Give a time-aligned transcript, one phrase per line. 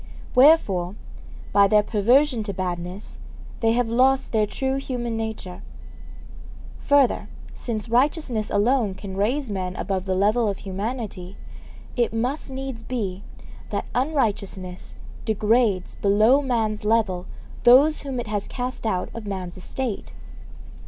[0.33, 0.95] Wherefore,
[1.53, 3.19] by their perversion to badness,
[3.59, 5.61] they have lost their true human nature.
[6.79, 11.37] Further, since righteousness alone can raise men above the level of humanity,
[11.95, 13.21] it must needs be
[13.69, 17.27] that unrighteousness degrades below man's level
[17.63, 20.13] those whom it has cast out of man's estate.